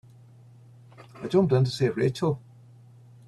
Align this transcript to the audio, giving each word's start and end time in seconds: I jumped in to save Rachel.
I 1.21 1.27
jumped 1.27 1.53
in 1.53 1.63
to 1.63 1.69
save 1.69 1.95
Rachel. 1.95 2.41